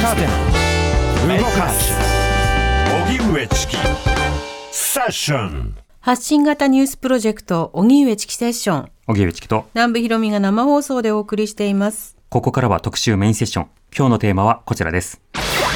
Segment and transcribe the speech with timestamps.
[0.00, 1.38] カーテン。
[1.38, 1.92] 動かす
[3.06, 3.76] 荻上チキ
[4.72, 5.76] セッション。
[6.00, 8.90] 発信型ニュースプロジェクト荻上チキセッション。
[9.06, 9.66] 荻上チキと。
[9.74, 12.16] 南部ひろみが生放送でお送りしています。
[12.30, 13.66] ここからは特集メインセッション。
[13.94, 15.20] 今日のテーマはこちらです。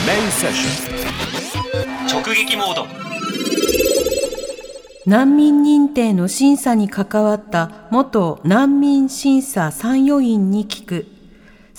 [0.06, 2.22] メインセッション。
[2.22, 2.86] 直撃モード。
[5.04, 11.14] 難民認定の審査に関わった元難民審査参与員に聞く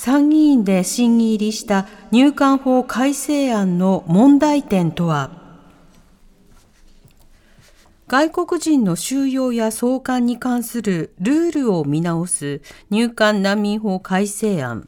[0.05, 5.31] 参議院で審議入りした入管法改正案の問題点とは？
[8.07, 14.87] 外国人の収容や送還に関するルールを見直す入管難民法改正案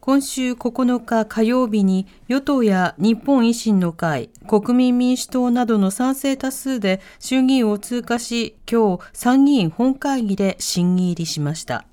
[0.00, 11.84] 今週9日火曜日に与党や日本維新の会、国民民主党などの賛成多数で衆議院を通過し、今日参議院本会議で審議入りしました。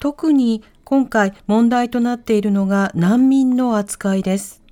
[0.00, 4.62] 特に今回問題となっているのが難民の扱いです。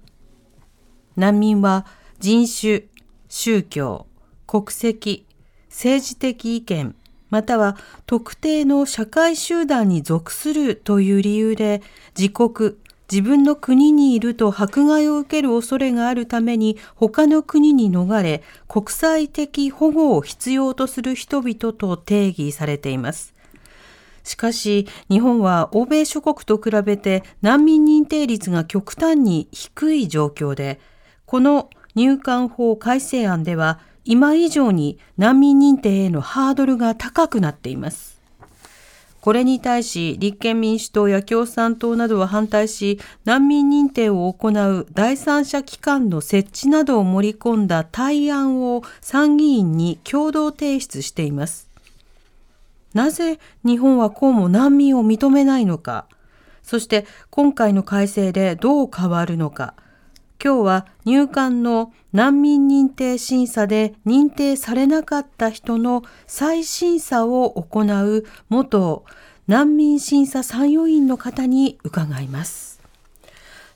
[1.15, 1.85] 難民は
[2.21, 2.85] 人種、
[3.29, 4.07] 宗教、
[4.47, 5.27] 国籍、
[5.69, 6.95] 政治的意見、
[7.29, 11.83] または特定の社会集団に属するという理由で
[12.19, 12.77] 自国、
[13.13, 23.36] 自分の国にいると迫害を受ける恐れがあるために他の国に逃れ国際的保護を必要とする人々と定義されています。
[24.27, 30.81] しかし日本は欧米諸国と比べて難民認定率が極端に低い状況で
[31.27, 38.21] この入管法改正案では今以上に難民認定へのハードルが高くなっています。
[39.21, 51.66] これに対し立憲民主党や共産党などは反対し難民認定を行う第三者機関の設置などを盛り込んだ対案を参議院に共同提出しています。
[52.97, 56.07] なぜ日本はこうも難民を認めないのか、
[56.63, 59.75] そして今回の改正でどう変わるのか、
[60.43, 69.05] 今日は入管の難民認定審査で認定されなかった人の再審査を行う元
[69.47, 72.76] 難民審査参与員の方に伺います。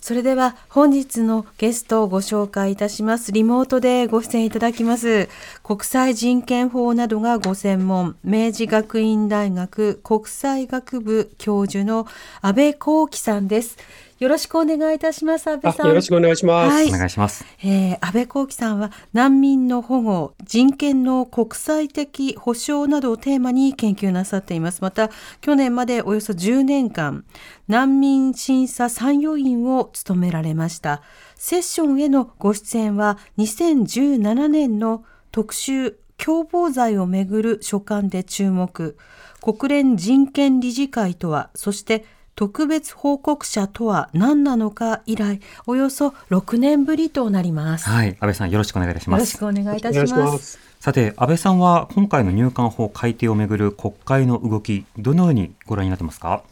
[0.00, 3.32] それでは本日のゲストをご紹介いたします。
[3.32, 5.28] リモートでご出演いただきます。
[5.62, 12.06] 国際人権法などがご専門、明治学院大学国際学部教授の
[12.40, 13.76] 安倍幸喜さんです。
[14.20, 15.48] よろしくお願いいたします。
[15.48, 15.88] 安倍さん。
[15.88, 16.74] よろしくお願いします。
[16.74, 17.42] はい、お願いします。
[17.64, 24.82] えー、安倍幸喜さんは難民の保護、人権の国際的保障などをテーマに研究なさっています。
[24.82, 25.08] また、
[25.40, 27.24] 去年までおよそ10年間、
[27.66, 31.00] 難民審査参与員を務められました。
[31.36, 38.98] セッションへのご出演は2017年の特集共謀罪をめぐる書簡で注目、
[39.40, 42.04] 国連人権理事会とは、そして
[42.40, 47.86] 特別報告者とは何なのか以来およそ6年ぶりとなります。
[47.86, 48.08] はい。
[48.12, 49.20] 安倍さんよろしくお願いいたします。
[49.20, 50.58] よろしくお願いいたします。
[50.80, 56.42] さて安倍さんは今回の入管法改定をめぐる国会の動きどのようにご覧になってますか？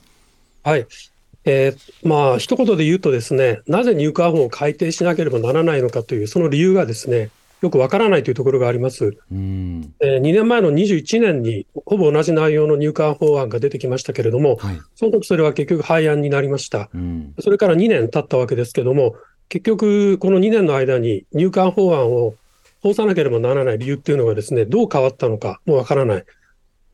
[0.62, 0.86] はい。
[1.46, 9.16] えー、まあ一言で言うとですねなぜ入管法を改定しなければならないのかというその理由がですねよくわからないというところがあります。
[9.32, 16.88] うんえー、2年前の21年にほぼ同じ内容の入管法案が出てきましたけれども、はい、その時それは結局廃案になりました。
[16.94, 19.16] うん、それから2年経ったわけですけれども、
[19.48, 22.34] 結局この2年の間に入管法案を
[22.82, 26.24] 通さなければならない理由っていうのがですね、どう変わったのかもわからない。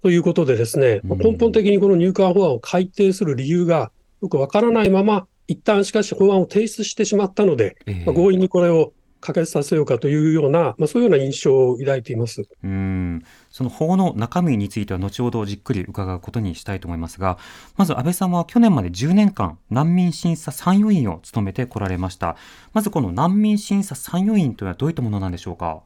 [0.03, 3.91] ということでですね、うん、根本的にこの入管法案を改定する理由が
[4.23, 8.93] よくわからないまま、一旦しかし法案を提出してしまったので、えー、まあ、強引にこれを
[9.25, 12.43] 可決させようかというような、まあ、そういうような印象を抱いています。
[12.63, 13.23] うん。
[13.51, 17.39] その法の中身については後ほどじっくり伺うことにしたいと思いますが
[17.77, 22.37] まず安倍さんは去年まで10年間難民審査参与員を務めてこられました。
[22.75, 25.81] まずこの難民審査参与員というのはどういったものなんでしょうか？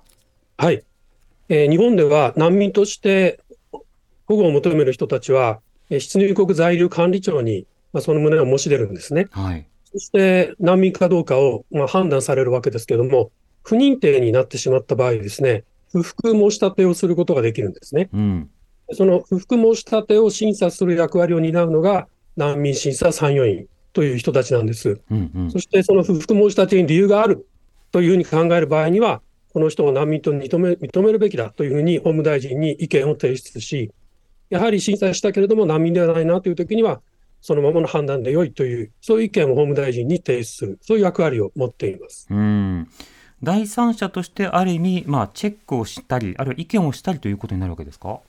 [0.56, 0.82] はい、
[1.48, 3.38] えー、日本では難民として
[4.27, 5.60] 保護を求める人たちは
[5.91, 9.28] 出入国在留管理庁に、まあ、その旨を申し出るんですね。
[9.30, 13.31] はいそして難民かどうかをまあ判断されるわけですけれども、
[13.63, 18.09] 不認定になってしまった場合ですね、不服申し立てをすることができるんですね。
[18.13, 18.51] うん、
[18.93, 22.07] その不服申し立てを審査する役割を担うのが
[22.37, 25.01] 難民審査参与員という人たちなんです。
[25.11, 27.47] うんうん、そしてその不服申し立てに理由がある
[27.91, 33.91] というふうに考える場合には、この人を難民と認め認めるべきだというふうに法務大臣に意見を提出し、
[34.51, 37.01] やはり審査したけれども難民ではないなというときには、
[37.41, 42.27] そのままの判断で良いという、そういう意見を法務大臣に提出する、そういう役割を持っています。
[42.31, 42.89] うん
[43.41, 48.21] 第三者としてある意味、まあ、チェックをしたり、あるいは意見をしたりということになるわけですか？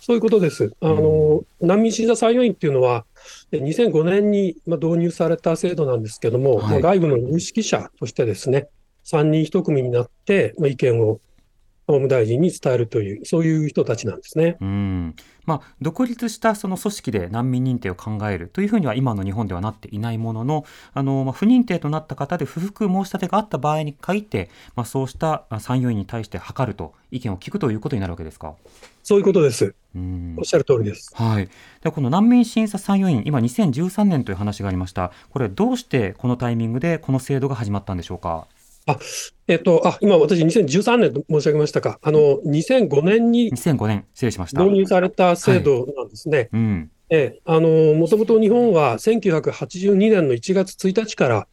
[0.00, 0.72] そういうことです。
[0.80, 3.04] あの、難民審査参与員っていうのは、
[3.52, 8.68] 2005年に導入された制度なんですけども、はい、外部の有識者としてですね、
[9.04, 11.20] 3人1組になって、意見を
[11.86, 14.56] 法務大臣に伝えるという、そういう人たちなんですね。
[14.60, 28.56] うんまあ、独立したその組織で難民認定を考えるというふうには今の日本ではなっていないものの、あのまあ、不認定となった方で不服申し立てがあった場合に限って、まあ、そうした参与員に対して諮ると、意見を聞くということになるわけですか？
[29.04, 29.72] そういうことです。
[29.94, 31.12] うんおっしゃる通りです。
[31.14, 31.48] はい。
[31.80, 35.12] でこの難民審査参与員、今2013年という話がありました。
[35.30, 38.48] これどうしてこのタイミングでこの制度が始まったんでしょうか？
[38.86, 38.98] あ、
[39.48, 41.98] えっと、あ、今私2013年と申し上げましたか。
[42.02, 44.62] あの、2005年に2005年、失礼しました。
[44.62, 46.38] 導入された制度なんですね。
[46.38, 46.90] はい、うん。
[47.10, 51.48] えあの、もともと日本は1982年の1月1日から、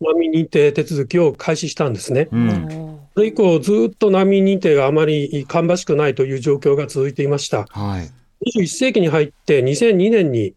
[0.00, 2.28] 難民認定手続きを開始したんですね。
[2.30, 7.66] うん、それ以降、ずっと難民認定があまり芳しくないという状況が続いていました。
[7.70, 8.10] はい、
[8.58, 10.54] 21世紀に入って2002年に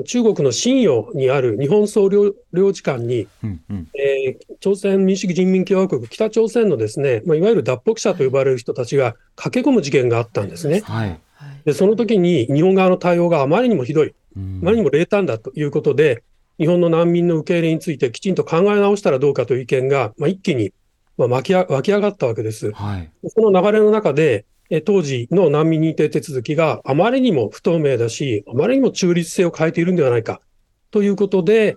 [0.00, 10.80] 中国の信陽にある日本総領領事館に、うんうん、えー、朝鮮民主主義人民共和国、北朝鮮のですね、まあ、いわゆる脱北者と呼ばれる人たちが駆け込む事件があったんですね。
[10.80, 11.20] はい、
[11.66, 16.22] でその時に日本側の対応があまりにもひどい、あまりにも冷淡だということで、
[16.58, 20.72] 日本の難民の受け入れについてきちんと考え直したらどうかという意見が、まあ、一気に、
[21.18, 22.72] まあ、湧き湧き上がったわけです。
[22.72, 24.46] はい、その流れの中で、
[24.80, 30.40] 当時の難民認定手続きがあまりにも不透明だし、あまりにも中立性を欠いているんではないか
[30.90, 31.76] ということで、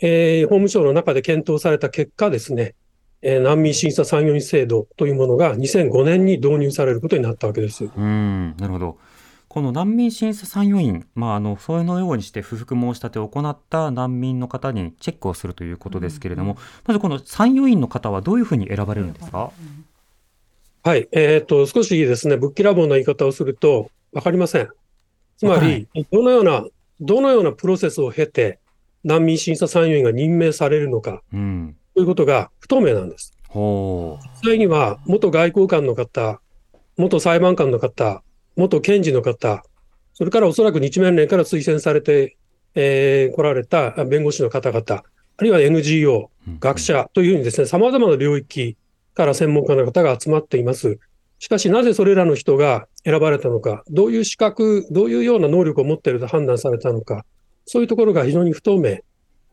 [0.00, 2.74] えー、法務省の中で検討された結果ですね、
[3.20, 7.84] えー、難民審査参与員制度というものが2005年に導入されることになったわけです。
[7.84, 8.98] うんなるほど。
[9.48, 19.87] この難民審査参与員、まあ、あのそのようにして不服申し立てを行った難民の方にチェックをするということですけれども、うん、まずこの参与員の方はどういうふうに選ばれるんですか、うん
[20.88, 24.70] はい、えー、っと、少しですね、ぶっきらぼうな言い方をすると、わかりません。
[25.36, 26.64] つまり、どのような、
[26.98, 28.58] どのようなプロセスを経て、
[29.04, 33.34] 難民審査参与員が任命されるのか、うん、ということが不透明なんです。
[33.54, 36.40] 実際には、元外交官の方、
[36.96, 38.22] 元裁判官の方、
[38.56, 39.64] 元検事の方、
[40.14, 42.38] それからおそらく日面連から推薦されて、
[42.74, 45.02] えー、来られた弁護士の方々、
[45.36, 46.30] あるいは NGO、
[46.60, 48.78] 学者というふうにですね、様々な領域
[49.18, 51.00] から専門家の方が集まっています。
[51.40, 57.24] しかし、なぜそれらの人が選ばれたのか、どういう資格、どういうような能力を持っていると判断されたのか、
[57.66, 58.98] そういうところが非常に不透明、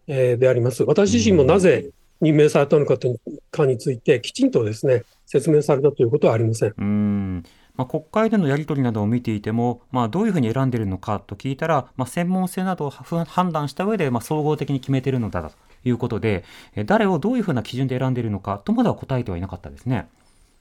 [0.08, 0.84] えー、であります。
[0.84, 1.90] 私自身もなぜ
[2.22, 3.16] 任命されたのかと
[3.50, 6.74] かについて、きちんとですね、説明されたということはありません。
[6.78, 7.44] うん
[7.76, 15.52] まあ、国会でのやり取りなどを見ていても、まあ、どういうふうに選んでいるのかと聞いたら、まあ、専門性などを判断した上で、まあ、総合的に決めているのだと
[15.86, 16.44] いうことで、
[16.86, 20.08] 誰をどういうふうな基準で選んでいるのかとまでは答えてはいなかったですね。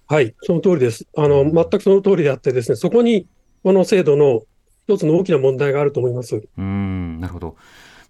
[0.06, 1.06] はい、その通りです。
[1.17, 3.26] あの、全くその通りであってですね、そこに
[3.62, 4.43] この制度の
[4.87, 6.43] 一つの大きな問題があると思います。
[6.59, 7.56] うん、なるほど。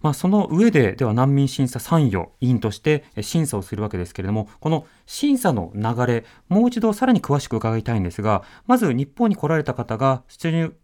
[0.01, 10.75] まあ、その上で、では難民審査参与委員として審査をするわけですけれども、この審査の流れ、もう一度さらに詳しく伺いたいんですが、まず日本に来られた方が出入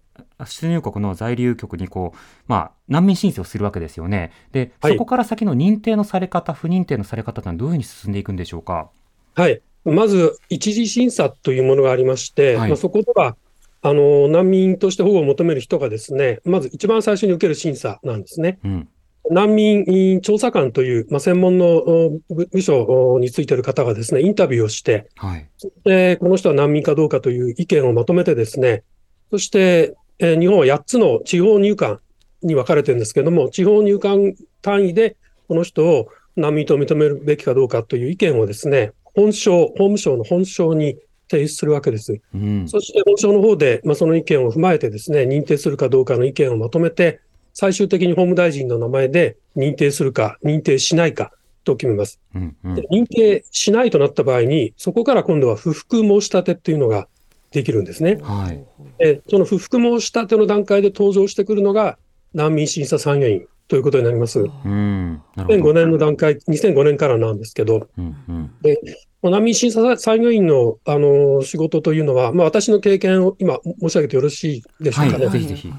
[0.46, 4.32] 出入国の在留局にこう、まあ、難民申請をするわけですよね。
[4.52, 8.90] で、そこから先の認定のされ方、不認定のされ方というのはどういうふうに進んでいくんでしょうか？
[9.36, 9.62] はい。
[9.84, 13.36] まず、一次審査というものがありまして、はい、まあ、そこでは、
[13.82, 18.60] あの、難民として保護を求める人がですね、まず一番最初に受ける審査なんですね。
[18.64, 18.88] うん、
[19.32, 25.50] 難民調査官という、まあ、専門の部署についている方がですね、インタビューをして、はい、
[25.84, 28.84] でこの人は難民かどうかという意見をまとめてですね、
[29.32, 32.00] そして、えー、日本は8つの地方入管
[32.44, 40.96] に分かれてるんですけれども、地方入管単位でこの人を難民と認めるべきかどうかという意見をですね、本省、法務省の本省に
[41.30, 42.22] 提出するわけです。
[42.34, 47.20] うん、そして本省の方で、まあ、その意見を踏まえてですね、認定するかどうかの意見をまとめて、
[47.54, 51.32] 最終的に法務大臣の名前で認定するか、認定しないか
[51.64, 52.20] と決めます。
[52.36, 57.08] うんうん、認定しないとなった場合に、そこから今度は不服申し立てっていうのが
[57.52, 58.20] できるんですね。
[58.22, 58.66] はい、
[58.98, 61.98] でその不服申し立ての段階で登場してくるのが
[62.34, 64.40] 難民審査参与員ということになります。
[64.40, 68.80] うん、2005年の段階、2005年からなんですけど、うんうん、で
[69.22, 75.26] 難民審査参与員のあの仕事というのは、まあ、私の経験を今申し上げてよろしいでしょうかね。
[75.26, 75.72] はい、ぜひぜひ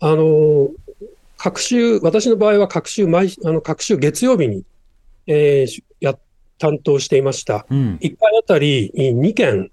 [0.00, 0.70] あの
[1.36, 4.64] 各週、私の場合は各週毎、あの各週月曜日に、
[5.26, 6.16] えー、や
[6.58, 7.66] 担当していました。
[7.68, 9.70] うん、1回あたり2件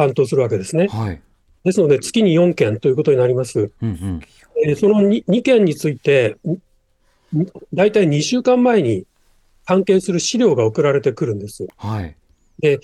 [0.00, 0.86] 担当するわけですね。
[0.88, 1.20] はい、
[1.64, 3.70] ですので、月に4件ということになります。
[3.82, 4.20] うんうん
[4.64, 6.36] えー、その 2, 2件について、
[7.74, 9.04] 大体2週間前に
[9.66, 11.66] 関係する資料が送られてくるんです。
[11.76, 12.16] はい、
[12.58, 12.80] で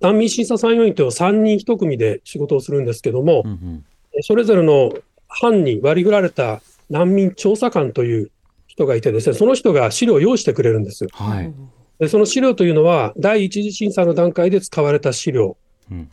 [0.00, 3.84] 難民審査参与員というのは3人1組で仕事をするんですけども、うんうん
[4.22, 4.92] それぞれの
[5.28, 6.60] 班に割り振られた
[6.90, 8.30] 難民調査官という
[8.66, 11.06] 人がいてですね、その人が資料を用意してくれるんです。
[11.12, 11.54] はい、
[12.00, 15.56] でその資料というのは、第一次審査の段階で使われた資料、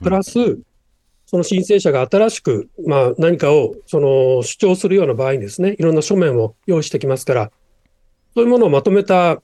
[0.02, 0.60] プラス、
[1.26, 7.52] その申請者が新しく、まあ、何かをその主張するような場合にですね、いろんな書面を用意してきますから、
[8.36, 9.42] そういうものをまとめたフ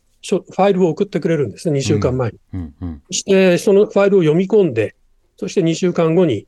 [0.52, 2.40] ァイルを送ってくれるんですね、2週間前に。
[2.54, 4.96] うんうんうん、そして、そのファイルを読み込んで、
[5.38, 6.46] そして2週間後に、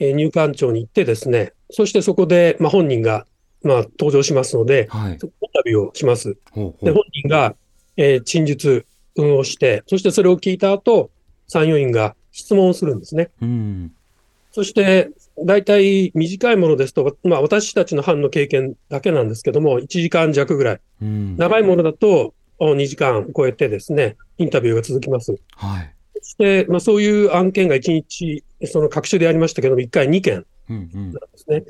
[0.00, 3.26] えー、入管庁に行ってですね、そしてそこで、まあ、本人が、
[3.62, 5.28] まあ、登場しますので、はい、インタ
[5.64, 6.36] ビューをします。
[6.50, 7.54] ほうほうで本人が、
[7.96, 11.10] えー、陳述をして、そしてそれを聞いた後、
[11.46, 13.30] 参与員が質問をするんですね。
[13.40, 13.92] うん、
[14.50, 20.80] そして、大体短いものですと、まあ、私たちの班の経験だけなんですけども、1時間弱ぐらい。
[21.00, 25.36] うん、長いものだと、2時間超えてですね、インタビューが続きます。
[25.54, 31.56] はい、そして、まあ、そういう案件が1日、その各種でありましたけども、1回2件なんですね。
[31.56, 31.64] うんうん、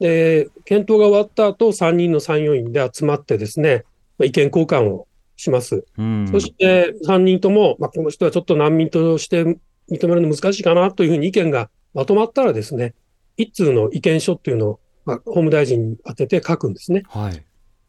[0.00, 3.84] で、検討が終わった後、3人の参与員で集まってですね、
[4.18, 5.84] まあ、意見交換をします。
[5.96, 9.56] うん、そして3人とも、まあ、この人はちょっと難民として
[9.92, 12.94] 認めるの難しいかなというふうに意見がまとまったらですね、
[13.36, 17.02] 一通の意見書っていうのを、まあ、法務大臣に当てて書くんですね。
[17.08, 17.44] はい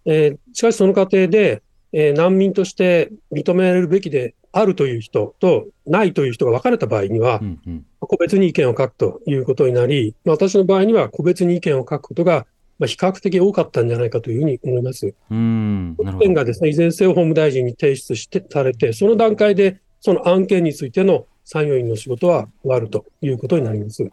[0.05, 1.61] えー、しかしその過程で、
[1.93, 12.45] えー、難民として認められるべきであるという人とないという人が分かれた場合には、うんうん、個別に意見を書くということになり、まあ、私の場合には個別に意見を書くことが、
[12.77, 15.13] まあ、比較的多かったんじゃないかというふうに思います。
[15.31, 24.03] うん意見がですね、いずれにせよ法務大臣に提出してされて、その段階でその案件についての参与員の仕事は終わるということになります。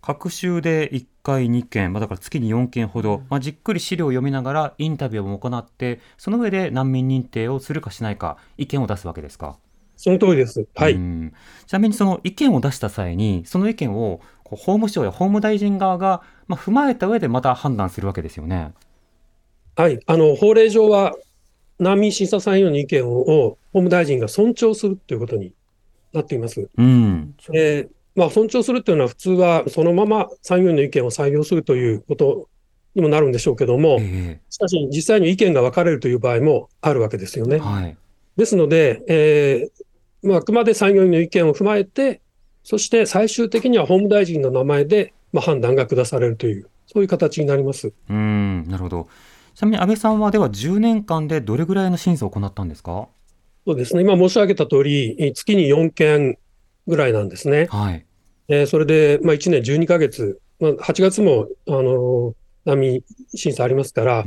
[0.00, 9.58] 各週で1回2件、まあ、だから月に4件ほど、まあ、じっくり資料を読みながらインタビューも行って、その上で難民認定をするかしないか、意見を出すわけですか？
[9.96, 10.66] その通りです。
[10.74, 10.94] はい。
[10.94, 10.98] ち
[11.72, 18.72] なみにその意見を出した際に、その意見を法務省や法務大臣側が、まあ、踏まえた上でまた判断するわけですよね。
[19.76, 20.00] はい。
[20.06, 21.14] あの、法令上は
[21.78, 25.52] 難民審査参与の意見を法務大臣が尊重するということに
[26.12, 26.68] なっています。
[26.76, 27.34] うん。
[27.54, 32.48] えーまあ、尊重するっていうのは、普通はそのまま参与員の意見を採用するということ
[32.94, 37.58] にもなるんでしょうけども、えー、しかし、実際に意見が分かれるという場合もあるわけですよね。
[37.58, 37.96] はい、
[38.36, 42.20] ですので、えーまあ、あくまで参与員の意見を踏まえて、
[42.64, 49.08] そして最終的には法務大臣の名前で、まあ、判断が下されるという、そういう形になりますうんなるほど。
[49.54, 53.08] ちなみに安倍さんは、では10年間でどれぐらいの審査を行ったんですか？
[53.66, 56.38] そうですね、今申し上げた通り、月に4件
[56.86, 57.68] ぐらいなんですね。
[57.70, 58.04] はい。
[58.48, 63.04] えー、それで、まあ、1年12か月、まあ、8月も、あのー、波
[63.34, 64.24] 審査ありますから、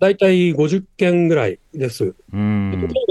[0.00, 2.04] 大体50件ぐらいです。
[2.04, 2.14] 例え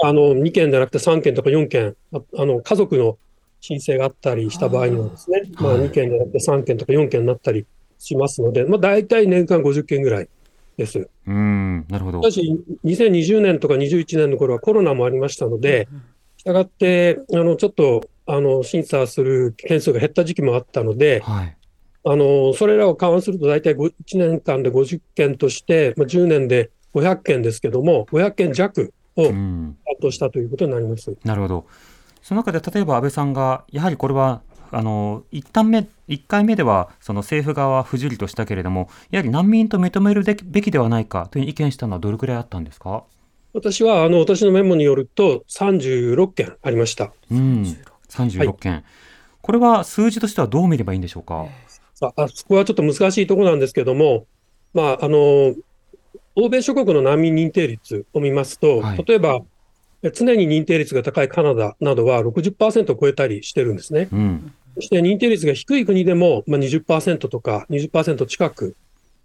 [0.01, 3.18] ばあの2件じゃなくて3件とか4件あ、あの家族の
[3.62, 7.68] 申請があったりした場合にはですね、あまあ、2件じゃなくて3件とか4件になったり
[8.00, 10.30] しますので、まあ、大体年間50件ぐらい
[10.77, 11.10] です。
[11.27, 12.22] うんなるほど。
[12.24, 15.88] しかし、2020年とか21年の頃はコロナもありましたので、
[16.38, 21.58] したがって、あのちょっとあの審査する件数が減った時期もあったので、はい、
[22.06, 31.65] あのそれらを緩和すると大体1年間で50件として、まあ、10年で500件ですけども、500件弱を担当したということになります、うん、なるほど。
[32.22, 34.42] その中で例えば安倍さんが、やはりこれは
[34.74, 43.03] あの一旦目1回目ではその政府側は不受理としたけれども、やはり難民と認めるべきではないかという意見したのはどれくらいあったんですか？
[43.53, 47.13] 私はあの私のメモによると36件ありました。
[47.32, 47.63] うん
[48.10, 48.84] 36件、はい、
[49.42, 51.46] これは数字としてはどう見ればいいんでしょうか？
[52.18, 54.25] あそこはちょっと難しいところなんですけども、
[54.74, 55.56] まあ、あの
[56.36, 59.42] 欧米諸国の難民認定率を見ますと、はい、例えば、
[60.13, 64.10] 常に認定率が高いカナダなどは60%を超えたりしてるんですね。
[64.12, 68.75] うん、そして認定率が低い国でも、まあ20%とか20%近く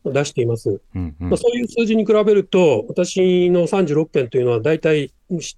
[0.05, 0.81] 出しています。
[0.95, 5.49] うんうん、まあ、そういう数字に比べると、私の36件というのは大体7、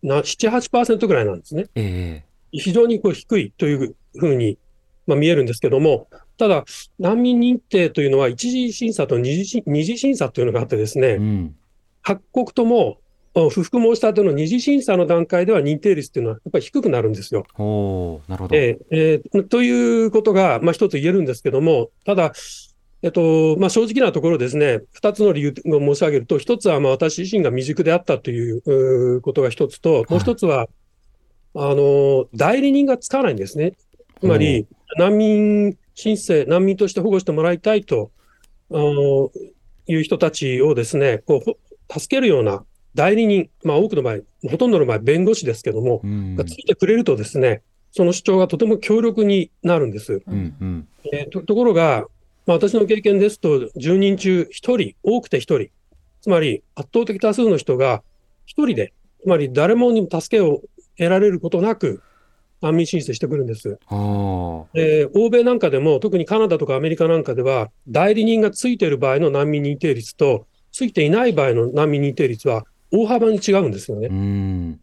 [0.50, 1.66] 8%ぐらいなんですね。
[1.75, 4.59] えー非常にこう低いというふうに、
[5.06, 6.64] まあ、見えるんですけども、ただ、
[6.99, 11.54] 難民認定というのは、一次審査と二次二次審査というのがあってですね、うん、
[12.02, 12.99] 各国とも
[13.34, 17.44] 不服申し立ての二次審査の段階では認定率というのはやっぱり低くなるんですよ。
[18.28, 22.32] なるほど、えーえー、ということが、まあ、一つ言えるんですけども、ただ、
[23.02, 30.68] えっとまあ、正直なところですね、2つの理由を申し上げると、1つはまあ私自身が未熟であったということが1つと、もう1つは、
[31.54, 33.75] あの、代理人がつかないんですね。
[34.20, 34.66] つまり、
[34.99, 38.10] 難民申請、難民として保護してもらいたいと
[39.87, 44.18] いう人たちをですね、こう、助けるような代理人、まあ多くの場合、
[44.49, 46.00] ほとんどの場合、弁護士ですけども、
[46.37, 50.23] がついてくれるとですね、その主張がとても強力になるんです。
[50.26, 52.06] うんうん、えー、とところが、
[52.47, 55.68] まあ、私の経験ですと、10人中1人、多くて1人、
[56.20, 58.02] つまり圧倒的多数の人が
[58.47, 58.92] 1人で、
[59.23, 60.62] つまり誰もに助けを
[60.97, 62.02] 得られることなく、
[62.61, 63.78] 難民申請してくるんです。
[64.75, 74.09] え欧米なんかでも、特にカナダとかアメリカなんかでは、代理人がついている場合の難民認定率と、ついていない場合の難民認定率は大幅に違うんですよね。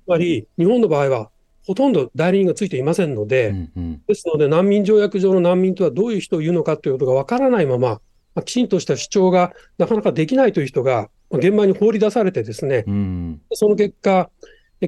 [0.06, 1.30] つまり、日本の場合は、
[1.66, 8.00] ほとんど代理人がついていませんので、うんうん、ですので、難民条約上の難民とはどういう人を言うのかということがわからないまま、ま
[8.36, 14.30] あ、きちんとした主張がなかなかできないという人が、現場に放り出されてですね、うん、その結果、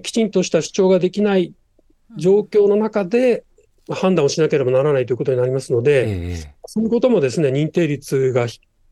[0.01, 1.53] きちんとした主張ができない
[2.15, 3.43] 状況の中で、
[3.89, 8.47] 判断をしなければならないということになりますので、えー、そういうこともですね、認定率が、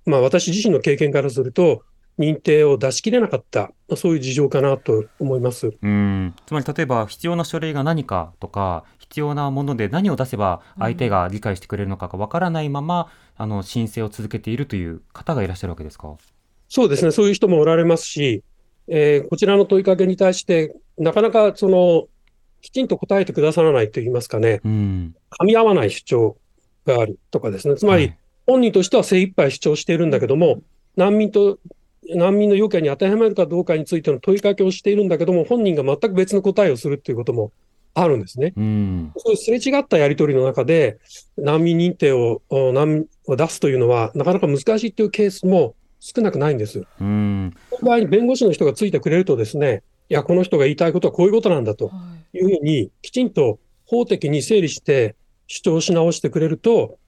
[0.05, 1.83] まあ、私自身の経験からすると、
[2.17, 5.71] 認定を出し切れなかった、そういう事情かなと思います。
[5.81, 6.33] うん。
[6.45, 16.15] つまり例えば必要な書類が何かとか、必要なもので何を出せば相手が理解してくれるのかがわからないまま、あの申請を続けているという方がいらっしゃるわけですか？
[16.69, 18.43] そうですね、そういう人もおられますし、
[18.87, 22.07] えー、こちらの問いかけに対して、なかなかその
[22.61, 26.37] きちんと答えてくださらないといいますかね、うん、噛み合わない主張
[26.85, 28.13] があるとかですね、つまり、
[28.47, 30.61] 本人としては精一杯主張しているんだけども、
[30.95, 31.59] 難民と
[32.09, 37.51] 難民の要件に当てはめるかどうかについての問いかけをしているんだけども、本人が全く別の答えをするっていうことも
[37.93, 38.53] あるんですね。
[38.55, 40.99] うん、そういうすれ違ったやり取りの中で、
[41.37, 46.83] 難民認定を難民を出すというのは、なかなか難しいというケースも少なくないんです。
[47.01, 51.91] うん、その場合に弁護士の人がついてくれるとですね、いや、この人が言いたいことはこういうことなんだと
[52.33, 55.15] いうふうに、きちんと法的に整理して
[55.47, 56.99] 主張し直してくれると、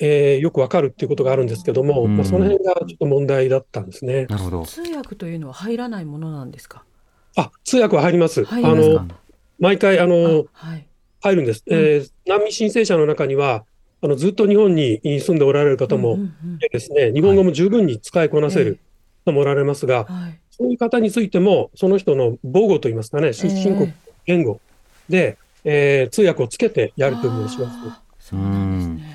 [0.00, 4.26] えー、よくわかるっていうことがあるんですけども、まあ、その辺がちょっと問題だったんですね。
[4.26, 4.64] なるほど。
[4.66, 6.84] 通訳というのは入らないものなんですか？
[7.36, 8.46] あ、通訳は入ります。
[8.48, 9.06] あの
[9.58, 10.86] 毎回あのはい、
[11.20, 11.62] 入るんです。
[11.66, 13.64] えー、難民申請者の中には。
[14.02, 16.18] あのずっと日本に住んでおられる方も
[16.70, 18.78] ですね、日本語も十分に使いこなせる
[19.24, 23.94] 方もおられますが、はい、そういう方についても、その人の母語といいますかね、出身国、
[24.26, 24.60] 言語
[25.08, 27.72] で、えー、通訳をつけてやり取りをしま
[28.20, 28.28] す。
[28.28, 29.13] そうなんですね。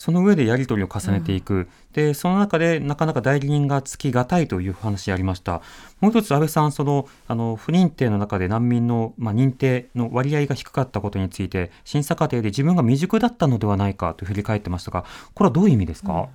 [0.00, 5.60] その上でやり取りを重ねていく、うん、でその中でなかなか代理人がつきがたいという話ありました、
[6.00, 16.12] もう一つ、安倍さん、そのあの不認定の中で難民の、まあ、認定の割合が低かったことについて、審査過程で自分が未熟だったのではないかと振り返ってましたが、これはどういう意味ですか？
[16.12, 16.26] うん。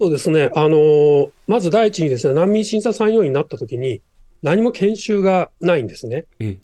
[0.00, 0.50] そうですね。
[0.54, 4.02] あのまず第一にですね、難民審査参与員になったときに、
[4.42, 6.26] 何も研修がないんですね。
[6.38, 6.58] つ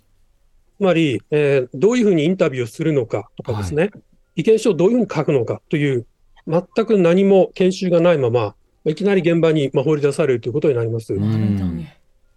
[0.79, 3.93] まり、えー、どういうふうにインタビューをするのかとかですね、はい、
[4.37, 6.07] 意見書をどういうふうに書くのかという、
[6.47, 8.55] 全く何も研修がないまま、
[8.85, 11.13] いきなり現場に放り出されるということになります。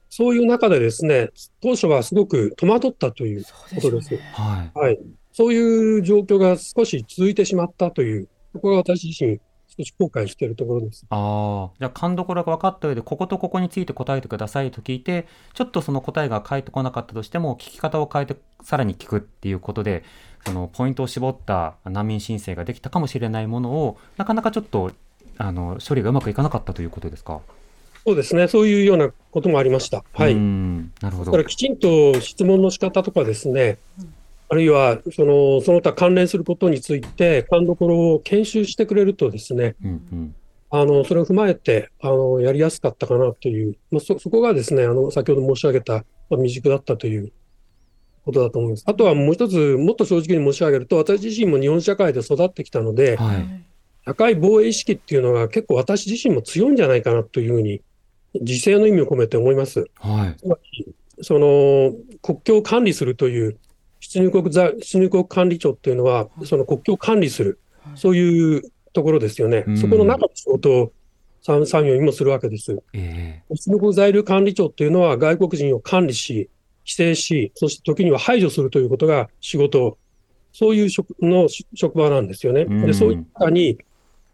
[0.09, 1.29] そういう中でですね、
[1.61, 4.09] 当初はすごく戸惑ったということです。
[4.09, 4.99] ですね、はい、はい。
[5.31, 9.39] そういう状況が少し続いてしまったという、ここが私自身、
[9.77, 11.05] 少し後悔しているところです。
[11.09, 20.03] ああ、じゃあ勘どころが分かった上で、こことここについて答えてくださいと聞いて、ちょっとその答えが返ってこなかったとしても、聞き方を変えてさらに聞くっていうことで、
[20.45, 24.91] そのポイントを絞った難民申請ができたかもしれないものを、なかなかちょっと
[25.38, 27.41] あの処理がうまくいかなかったということですか？
[28.06, 30.04] そうですね、そういうようなこともありました。
[30.13, 30.36] はい。
[30.36, 31.25] なるほど。
[31.25, 33.78] だからきちんと質問の仕方とかですね、
[34.47, 40.36] あるいはそのその他関連することについて、勘どころを研修してくれるとですね、うんうん、
[40.71, 46.04] あのそれを踏まえてあのやりやすかったかなという、まあ、そそこがですねあの先ほど申し上げた、まあ、
[46.38, 47.32] 未熟だったという
[48.29, 48.83] ことだと思います。
[48.85, 53.65] あとはもう一つ、もっと正直に申し上げると、私自身も日本社会で育ってきたので、はい、
[54.05, 57.81] 高い防衛意識っていうのが結構私自身も強いんじゃないかなというふうに、
[58.33, 59.85] 自制の意味を込めて思います。
[59.95, 63.57] はい、つまりその国境を管理するという
[63.99, 67.59] 出入国出入国管理庁っていうのは、その国境を管理する、
[67.95, 68.61] そういう
[68.93, 69.65] ところですよね。
[69.75, 70.91] そこの中の仕事を
[71.41, 72.77] 産業にもするわけです。
[72.93, 76.49] えー、出入国在留管理庁っていうのは、外国人を管理し、
[76.89, 79.99] 規制し、そして時には排除するということが仕事、
[80.52, 82.65] そういう職の職場なんですよね。
[82.65, 83.78] でそういったに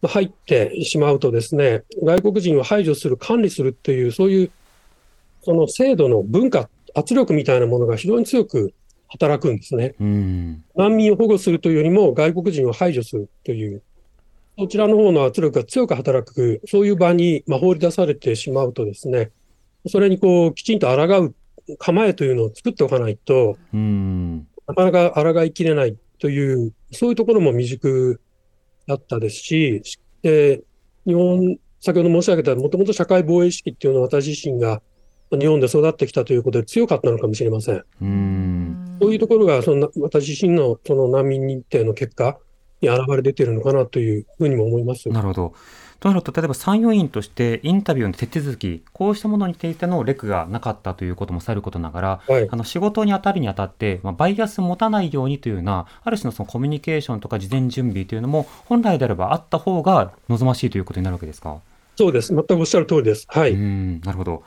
[0.02, 4.50] 入ってしまうとですね、外国人を排除する、管理するっていう、そういう
[5.42, 8.72] その制度の文化、圧力みたいなものが非常に強く
[9.08, 9.94] 働くんですね。
[10.74, 13.82] 難民を保護するというよりも外国人を排除するという、
[14.58, 19.30] そちらの方の圧力が強く働く、そういう場に、まあ、放り出されてしまうとですね、
[19.88, 21.34] それにこうきちんと抗う
[21.78, 28.20] 構えというのを作っておかないと、なかなか抗いきれないという、そういうところも未熟
[28.86, 29.82] だったですし、
[30.22, 30.62] で
[31.06, 34.82] 日本、先ほど申し上げた、もともと社会防衛意識っていうのは私自身が
[35.30, 37.84] 日本で育ってきたということで強かったのかもしれません。
[38.00, 42.38] うんそういうところがその私自身のその難民認定の結果
[42.88, 45.08] に現れ出てるのかなというふうにも思います。
[45.08, 45.54] なるほど。
[45.98, 61.60] となると、例えば参与員としてインタビューの手続き、こうしたものについてのレクがなかったということもさることながら、はい、あの仕事に当たるにあたって、まあ、バイアス持たないようにというような、ある種のそのコミュニケーションとか事前準備というのも、本来であればあった方が望ましいということになるわけですか？
[61.96, 62.34] そうです。
[62.34, 63.26] 全くおっしゃる通りです。
[63.30, 63.52] はい。
[63.52, 64.42] うんなるほど。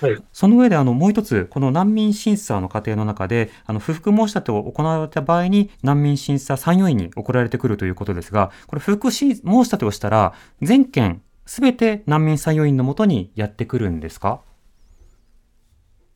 [0.00, 10.32] はい、その上であのもう一つ、この難民審査の過程の中で、あの不服申し立てを行われた場合に、難民審査参与員に送られてくるということですが、これ、不服申し立てをしたら、
[10.62, 14.40] 全件すべて難民参与員のもとにやってくるんですか？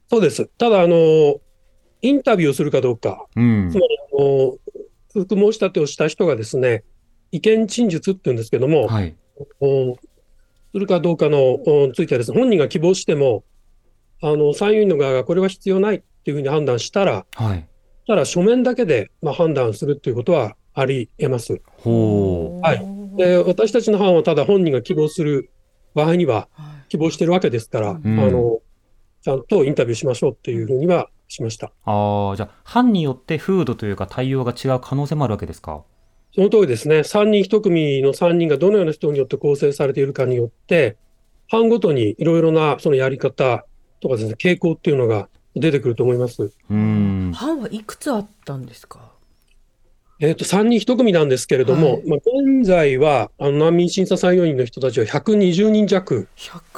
[0.09, 0.47] そうです。
[0.59, 1.41] ただ、あの、
[2.03, 4.59] インタビューをするかどうか、うん、つまりあの、
[5.13, 6.85] 不服申し立てをした人がですね、
[7.33, 9.17] 意見陳述っていうんですけども、はい、
[10.73, 11.59] するかどうかの
[11.95, 13.43] ついてはですね、本人が希望しても、
[14.27, 17.69] あの参与員の側がこれは必要ないっていうふうに判断したら、はい、
[18.07, 21.61] ただ書面だけで、まあ、判断するっていうことはありえます。
[21.77, 22.83] ほはい、
[23.19, 25.51] で私たちの班はただ本人が希望する
[25.95, 26.49] 場合には、
[26.89, 28.61] 希望してるわけですから、うん、あの
[29.23, 31.71] ちゃんとインタビューしましょうっていうふうにはしました。
[31.85, 35.85] ああ、じゃあ、班によって風土というか対応が違う可能性もあるわけですか？
[36.35, 37.01] その通りですね。
[37.01, 40.97] 3人1組の3人がどのような人によって構成されているかによって、
[41.49, 43.65] 班ごとにいろいろなそのやり方、
[44.05, 46.53] とかですね、傾向っていうのが出てくると思います。
[46.71, 47.33] うん。
[47.35, 49.13] 班はいくつあったんですか？
[50.21, 56.29] えっ、ー、と、3人1組なんですけれども、はい、まあ、現在は、あの、難民審査参与員の人たちは120人弱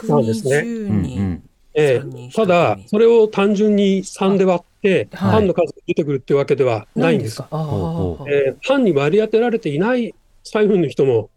[0.09, 0.63] なんですね。
[0.63, 1.43] 人。
[1.75, 7.37] えー、ただ、それを単純に3で割って、班の数が出てくるっていうわけではないんです。
[7.37, 11.29] ですえー、班に割り当てられていない参与員の人も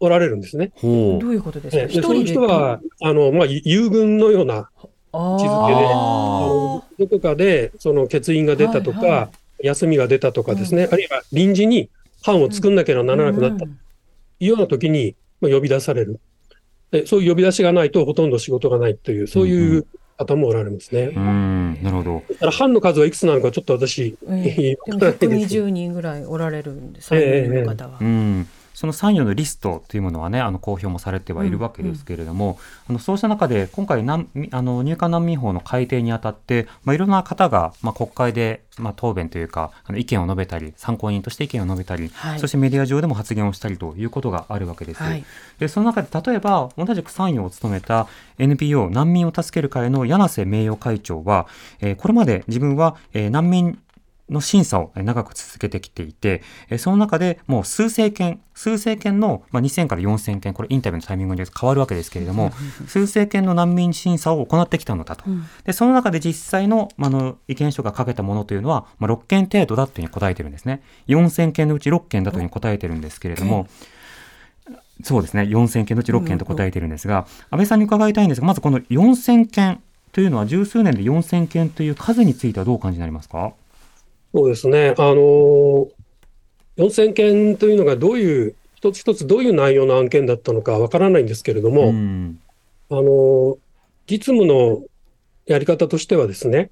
[0.00, 0.72] おられるんですね。
[0.82, 4.70] どういうことですか、えー、その人は、あの、まあ、優遇のような
[5.16, 9.30] 位置づけで、どこかでその欠員が出たとか、はいは
[9.62, 11.90] い、休みが出たとかですね、うん、あるいは臨時に
[12.22, 13.66] 班を作んなきゃならなくなった。
[13.66, 13.70] と
[14.40, 16.20] いうような時に、まあ、呼び出される。
[16.90, 17.06] で。
[17.06, 19.86] そういう呼び出しがないとほとんど仕事がないという、そういう
[20.18, 21.12] 方もおられますね。
[21.14, 22.22] うん、なるほど。
[22.28, 24.76] だから班の数はいくつなのかちょっと私、えー、
[25.16, 27.98] 120人ぐらいおられるんです、えー、の方は。
[28.00, 32.56] うんその参与のリストというものはね、あの公表もされてはいるわけですけれども、うんうん、
[32.90, 45.02] あのそうした中で、今回あの入管難民法の改定にあたって、まあ、いろんな方が、まあ、国会で、まあ、答弁というか、あの意見を述べたり、参考人として意見を述べたり、はい、そしてメディア上でも発言をしたりということがあるわけです。
[45.02, 45.24] はい、
[45.58, 48.08] でその中で、例えば、同じく参与を務めた
[48.38, 51.46] NPO 難民を助ける会の柳瀬名誉会長は、
[51.80, 53.78] えー、これまで自分は、えー、難民
[54.28, 56.42] の審査を長く続けてきていて、
[56.78, 62.50] その中でもう数千件、数千件の、まあ、2000から4000件、これインタビューのタイミングで変わるわけですけれども、
[62.86, 65.24] 数千件の難民審査を行ってきたのだと。
[65.64, 70.82] で、その中で実際の、まあの意見書が書けたものというのは、まあ、6件程度だというふうに答えてるんですね。
[71.08, 73.68] 4000件のうち6件だというふうに答えてるんですけれども、
[75.04, 79.80] そうですね、4000件のうち6件と答えてるんですが、安倍さんに伺いたいんですが、まずこの4000件
[80.12, 83.52] というのは十数年で4000件という数についてはどうお感じになりますか？
[84.34, 84.94] そうですね。
[84.98, 85.88] あの、
[86.76, 92.38] 4000件というのがどういう、一つ一つどういう内容の案件だったのかわからないんですけれども、うん、
[92.90, 93.56] あの、
[94.06, 94.82] 実務の
[95.46, 96.70] やり方としてはですね、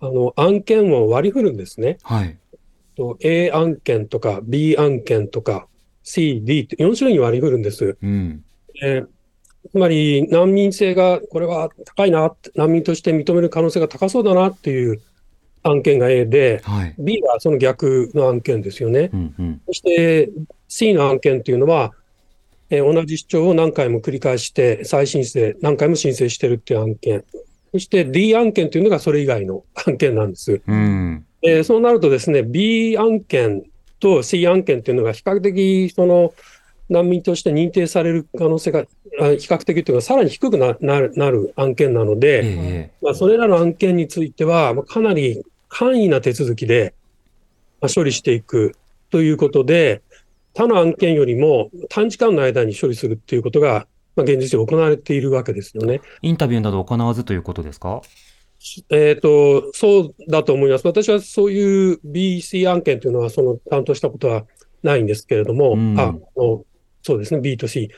[0.00, 1.98] あの、案件を割り振るんですね。
[2.02, 2.36] はい。
[2.96, 5.66] と A 案件とか B 案件とか
[6.04, 7.96] C、D って4種類に割り振るんです。
[8.00, 8.44] うん、
[8.82, 9.08] えー
[9.70, 15.00] つまり難民性がこれは高いな、難民として認める可能性が高そうだなっていう
[15.64, 19.10] 案件が A で、はい、B はその逆の案件ですよね。
[19.12, 20.30] うんうん、そして
[20.68, 21.92] C の案件というのは、
[22.70, 27.24] えー、同じ主張を何回も繰り返して再申請、何回も申請してるっていう案件。
[27.72, 30.60] そして D 案件というのがそれ以外の案件なんです。
[30.66, 33.64] うん、えー、そうなるとですね、B 案件
[34.00, 36.34] と C 案件というのが比較的その
[36.90, 45.44] 難民として認定される可能性が比較的というか、さらに低くなるなる案件なので、えー、まあ、それらの案件については、かなり
[45.76, 46.94] 簡易な手続きで
[47.92, 48.76] 処理していく
[49.10, 50.02] ということで、
[50.54, 56.00] 他の案件よりも短時間の間に処理するっていうことが、まあ、現実に行われているわけですよね。
[56.22, 58.02] インタビューなど行わずということですか？
[58.88, 60.86] えっ、ー、と、そうだと思います。
[60.86, 64.46] 私はそういう BC 案件というのは、その担当したことは
[64.84, 66.64] ないんですけれども、うん、あの
[67.02, 67.90] そうですね、B と C。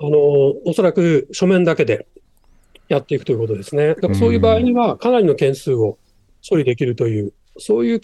[0.00, 0.18] あの、
[0.64, 2.08] おそらく書面だけで
[2.88, 3.88] やっていくということですね。
[3.90, 5.98] だからそういう場合には、かなりの件数を
[6.48, 8.00] 処理できるという、そういう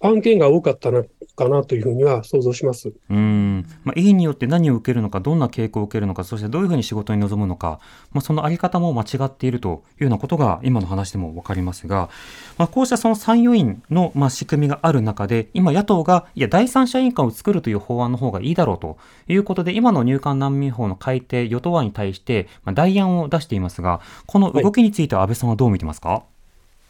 [0.00, 1.04] 案件が多かったな
[1.36, 2.92] かなというふうには想像します。
[3.10, 3.64] うん。
[3.84, 7.78] まあ、医によって何を受けるのか、どんな傾向を受けるのか、そしてどういうふうに仕事に臨むのか、
[8.12, 12.08] まあ、そのあり方も間違っているというようなことが今の話でもわかりますが、
[12.56, 18.96] まあ、こうしたその参与員のまあ仕組みがある中で、今野党が、いや、第三者委員会を作るという法案の方がいいだろうと
[19.28, 26.22] いうことで、今の入管難民法の改定、与党案に対して、代案を出していますが、この動きについては安倍さんはどう見てますか、はい、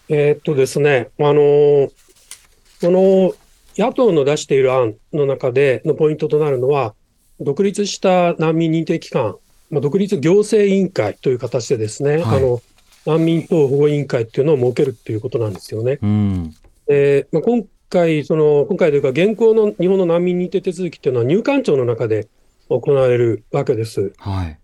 [0.08, 1.90] えー、っとですね、あのー、
[2.80, 3.34] この
[3.76, 6.94] 野党の出している案の中でのポイントとなるのは、
[7.40, 9.36] 独立した難民認定機関、
[9.70, 12.62] まあ、独立行政委員会という形でですね、はい、あの
[13.04, 15.98] 難民等保護委員会っていうのを設けるっていうことなんですよね。
[16.02, 16.54] うん、
[16.86, 22.28] でまあ、今回、その今回というか、現行の日本の難民認定手続きっていうのは入管庁の中で
[22.68, 24.12] 行われるわけです。
[24.18, 24.58] はい、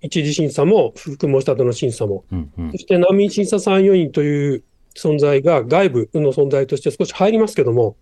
[0.00, 4.64] 一次審査も、不服申し立ての審査も、うんうん、そして難民審査参与員という
[4.96, 7.96] 存在が外部の存在として少し入りますけども、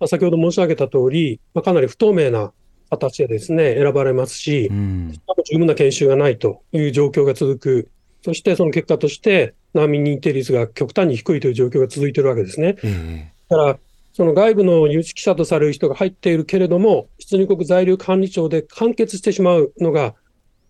[0.00, 2.52] まあ、先ほど申し上げた通り、まあ、かなり不透明な
[2.90, 5.12] 形でですね、選ばれますし、うん、
[5.50, 7.88] 十分な研修がないという状況が続く。
[8.22, 12.76] そしてその結果として、難民認定率が極端に低いという状況が続いているわけですね。
[12.82, 13.78] うん、だから、
[14.12, 20.14] その外部の有識者とされる人が入っているけれども、出入国在留管理庁で完結してしまうのが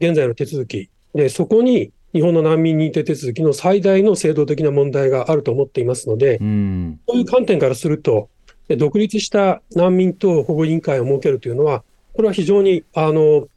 [0.00, 0.90] 現在の手続き。
[1.14, 8.28] で、そこに日本の難民認定手続きの最大の制度的な問題があると思っていますので、うん、そういう観点からすると、
[8.76, 13.48] 独立した難民等保護委員会を設けるというのは、これは非常に、あの、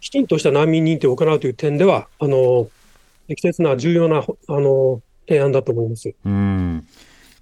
[0.00, 2.68] きちんとした難民認定を行うという点では、あの、
[3.28, 6.12] 適切な重要な、あの、提案だと思います。
[6.24, 6.86] うん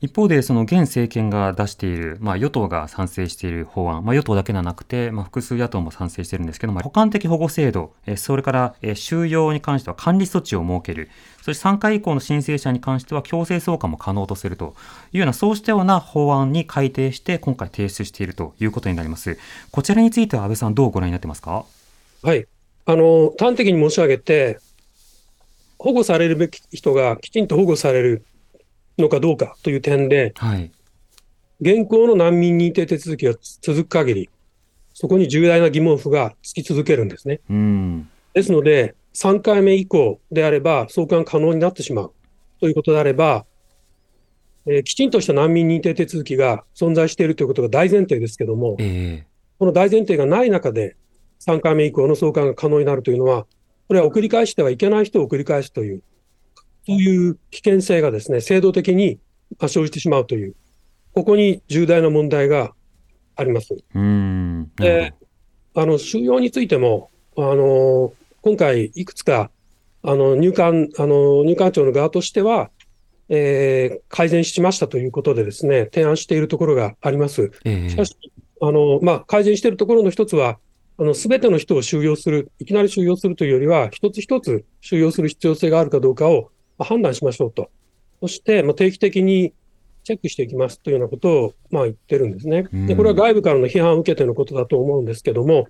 [0.02, 11.10] 一方で、その現政権が出している、まあ、与党が賛成している法案、まあ、与党だけではなくて、まあ、複数野党も賛成しているんですけども、補完的保護制度、それから収容に関しては管理措置を設ける、
[11.42, 14.74] そして3回以降の申請者に関しては強制送還も可能とすると
[15.12, 19.36] いうような、そうしたような法案に改定して、今回提出しているということになります。
[19.70, 21.66] こちらについては安倍さん、どうご覧になってますか？
[22.22, 22.46] はい。
[22.86, 24.60] あの、端的に申し上げて、
[25.78, 28.24] 保護されるべき人がきちんと保護される
[29.00, 30.70] のかどうかという点で、はい、
[31.60, 34.30] 現行の難民認定手続きが続く限り、
[34.94, 37.40] そこに重大な疑問符がつき続けるんですね。
[37.48, 42.12] うん、ですので、3回目以降であれば送還可能になってしまう
[42.60, 43.44] ということであれば、
[44.66, 50.96] えー、きちんとした難民認定手続きが存在しているということが大前提ですけども、えー、この大前提がない中で、
[51.46, 53.46] 3回目以降の送還が可能になるというのは、
[53.88, 56.02] これは送り返してはいけない人を送り返すという、
[56.90, 59.20] そういう危険性がですね、制度的に
[59.60, 60.56] 生じてしまうという、
[61.14, 62.72] ここに重大な問題が
[63.36, 63.76] あります。
[63.94, 65.14] うんで
[65.72, 69.52] あの収容についても、あの今回、いくつか
[70.02, 72.70] あの入管あの入管庁の側としては、
[73.28, 77.52] えー、改善しましたということでですね、提案しているところがあります。
[77.64, 78.16] えー、しかし、
[78.60, 80.58] あのまあ、改善しているところの一つは、
[81.14, 86.49] すべての人を収容する、いきなり収容するというよりは、一つ一つ収容する必要性があるかどうかをまあ、
[86.84, 87.70] 判断しましょうと。
[88.20, 89.52] そして、まあ、定期的に
[90.04, 92.66] チェックしていきますというようなことを、まあ、言ってるんですね。
[92.72, 95.68] で、これは外部からの批判を受けてのことだと思うんですけども、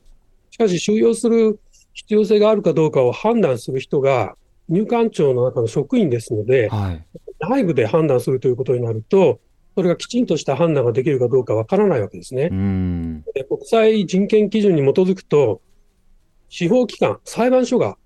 [0.50, 1.60] しかし収容する
[1.92, 4.36] 必要性があるかどうかを判断する人が
[4.68, 7.04] 入管庁の中の職員ですので、はい、
[7.40, 9.40] 内部で判断するということになると、
[9.74, 12.50] それがきちんとした判断ができるかどうかわからないわけですね。
[13.34, 15.60] で国際人権基準に基づくと、
[16.48, 17.96] 司法機関、裁判所が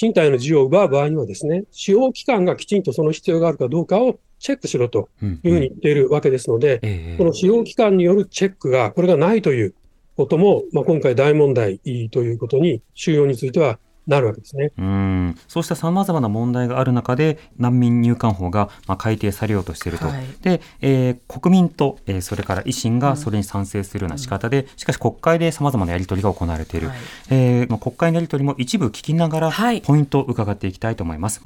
[0.00, 9.74] 身体の自由を奪う場合にはですね、司法機関がきちんとその必要があるかどうかをチェックしろというふうに言っているわけですので、うんうん、この司法機関によるチェックが、これがないという
[10.16, 11.78] ことも、まあ、今回大問題
[12.10, 14.70] ということに、収容についてはなるわけですね。
[14.76, 15.38] うん。
[15.48, 26.98] そうしたさまざまな問題がある中で、難民入管法がまあ改定されようとしていると、はい、でえー、国民と、えー、それから維新がそれに賛成するような仕方で、うん、しかし国会でさまざまなやり取りが行われている、はい、
[27.30, 31.40] えー、まあ、国会のやり取りも一部聞きながら、はい、ポイントを伺っていきたいと思います。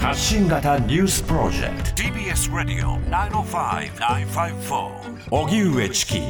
[0.00, 6.20] 発信型ニュースプロジェクト TBS ラディオ905-954おぎゅうえちき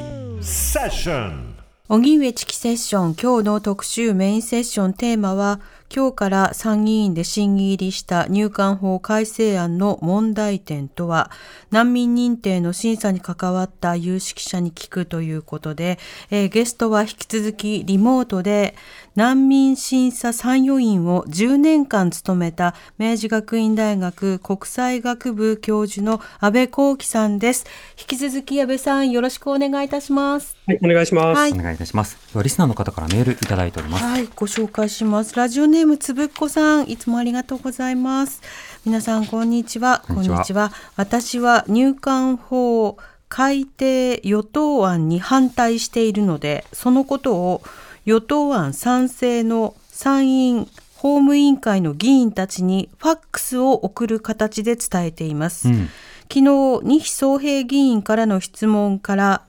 [0.40, 1.53] セッション
[1.86, 5.60] 荻上チキセッション今日の特集メインセッションテーマは
[5.94, 11.30] 今日から参議院で審議入りした入管法改正案の問題点とは
[11.74, 15.98] 難民認定の審査に関わった有識者に聞くということで、
[16.30, 18.76] えー、ゲストは引き続きリモートで
[19.16, 27.66] 難民審査参与員を10年間務めた明治学院大学国際学部教授の安倍幸喜さんです。
[27.98, 30.56] 引き続き安倍さんよろしくお願いいたします。
[30.66, 31.38] はい、お願いします。
[31.38, 32.16] はい、お願いいたします。
[32.40, 34.04] リスナーの方からメールいただいております。
[34.04, 35.34] はい、ご紹介します。
[35.34, 38.42] ラジオネームつぶっこさん、いつもありがとうございます。
[38.84, 40.02] 皆さんこんにちは。
[40.06, 40.70] こんにちは。
[40.96, 42.98] 私は入管法
[43.30, 47.62] 改定与党案に反対しているので、そのことを
[48.04, 55.68] 与党案賛成の参院法務委員会の議員たちにファックスを送る形で伝えています。
[55.68, 55.88] うん、
[56.30, 59.42] 昨日、二木総平議員からの質問から、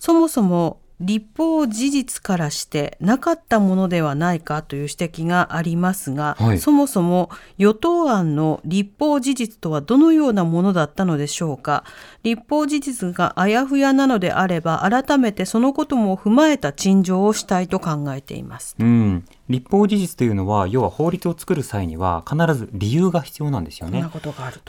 [0.00, 11.84] そもそも立法事実からしてなかったものではないかという指摘がありますが、はい、そもそも与党案の立法事実とはどのようなものだったのでしょうか。
[12.22, 18.76] 立法事実があやふやなのであれば改めてそのことも踏まえた陳情をしたいと考えています。
[18.78, 24.04] うん立法事実というのは要は法律を作る際には必ず理由が必要なんですよね。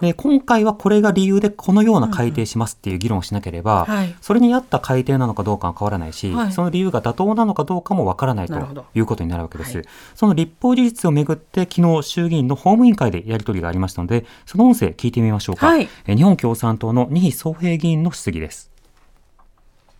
[0.01, 9.77] で今回はこれが理由でこのような改定しますっていう議論をしなければ、うんうんはい、それに合った改定なのかどうかは変わらないし、はい、その理由が妥当なのかどうかもわからないということになるわけです。
[9.77, 15.77] はい、その立法事実をめぐって昨日衆議院の法務委員会でやり取りがありましたのでその音声聞いてみましょうか。
[15.77, 18.71] え日本共産党の二比総平議員の質疑です。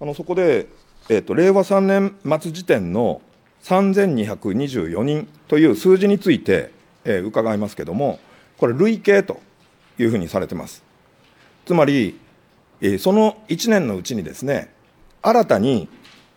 [0.02, 0.68] あのそこで、
[1.10, 3.22] えーと令和3年末時点の
[3.64, 6.72] 3224人という数字について、
[7.06, 8.20] えー、伺いますけれども、
[8.58, 9.42] これ、累計と
[9.98, 10.84] いうふうにされてます。
[11.66, 12.20] つまり、
[12.82, 14.70] えー、その1年のうちにですね、
[15.22, 15.88] 新たに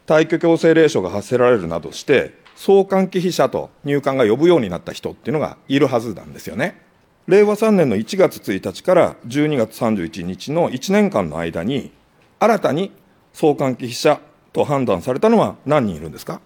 [0.06, 6.80] 退去強制令書が発せられるなどして、送還忌避者と入管が呼ぶようになった人っていうのがいるはずなんですよね。
[7.26, 11.90] 令和3年の1月1日から12月31日の1年間の間に、
[12.38, 12.92] 新たに
[13.32, 14.20] 送還忌避者
[14.52, 16.40] と判断されたのは何人いるんですか？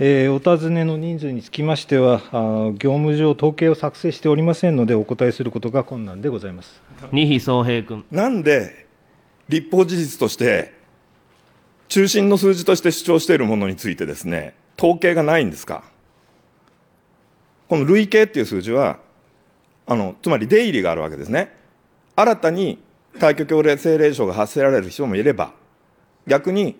[0.00, 8.04] えー、お尋ねの人数につきましては、あ業務上統計を作成しておりませんので、お答えすることが困難でございます二比総平君。
[8.10, 8.86] なんで、
[9.48, 10.74] 立法事実として、
[11.86, 15.84] 中心の数字として主張しているものについてですね、統計がないんですか？
[17.68, 18.98] この累計っていう数字は、
[19.86, 21.54] あのつまり出入りがあるわけですね。
[22.16, 22.78] 新たに
[23.18, 25.52] 退去強制令書が発せられる人もいれば、
[26.26, 26.76] 逆に、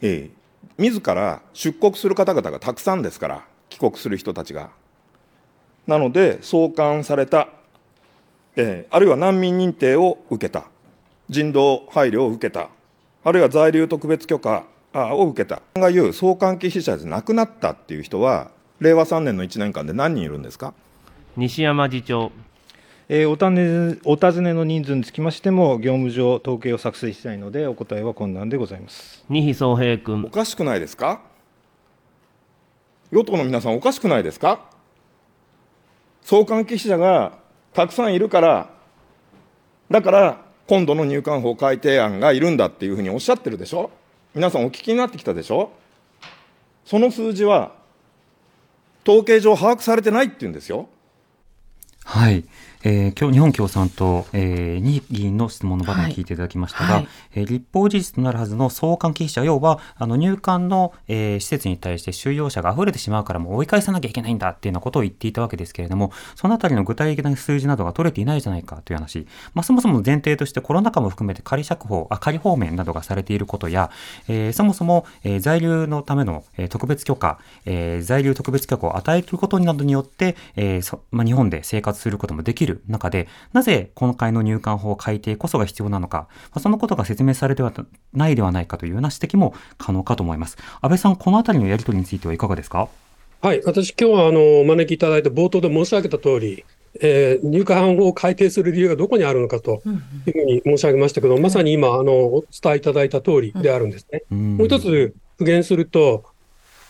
[0.00, 0.33] えー、
[0.78, 4.70] 自ら出国する方々がたくさんですから、帰国する人たちが。
[5.86, 7.48] なので、送還された、
[8.56, 10.64] えー、あるいは難民認定を受けた、
[11.28, 12.68] 人道配慮を受けた、
[13.22, 20.74] あるいは在留特別許可を受けた、が言う送還忌避者で亡くなったっていう人は、令和3年の1年間で何人いるんですか？
[21.36, 22.32] 西山次長。
[23.08, 29.24] えー、おたねお尋ねの人数につきましても、業務上統計を作成したいので、お答えは困難でございます。
[29.28, 30.24] 二比総平君。
[30.24, 31.20] おかしくないですか？
[33.12, 34.70] 与党の皆さん、おかしくないですか？
[36.22, 37.38] 送還記者が
[37.74, 38.70] たくさんいるから、
[39.90, 43.90] だから今度の入管法改定案がいるんだっていうふうにおっしゃってるでしょ、
[44.34, 45.72] 皆さん、お聞きになってきたでしょ、
[46.86, 47.72] その数字は
[49.06, 50.88] 統計上把握されてないって言うんですよ。
[52.06, 52.44] はい
[52.86, 73.90] えー、今日日本共産党、えー、に議員の質問の場面聞いていただきましたが、はい、えー、立法事実となるはずの送還忌避者、要はあの入管の、えー、施設に対して収容者が溢れてしまうからもう追い返さなきゃいけないんだっていうようなことを言っていたわけですけれども、そのあたりの具体的な数字などが取れていないじゃないかという話、まあ、そもそも前提としてコロナ禍も含めて仮釈放、あ仮放免などがされていることや、
[74.28, 87.72] えー、そもそも、えー、在留のための、えー、特別許可、えー、在留特別許可を与えることなどによって、えーそまあ、日本で生活することもできる中で、なぜ今回の入管法改定こそが必要なのか、まあ、そのことが説明されては
[88.12, 90.56] ないではないかというような指摘も可能かと思います。
[90.80, 92.88] 安倍さん、このあたりのやり取りについてはいかがですか？
[93.42, 96.64] はい、私、今日はあのお招きいただいて、冒頭で申し上げた通り、
[97.00, 99.82] えー、入管法を改定する理由がどこにあるのかと
[100.26, 104.22] いうふうに申し上げましたけど、まさに今あの、お伝えいただいた通りであるんですね。
[104.30, 106.24] うん、もう一つ復元すると、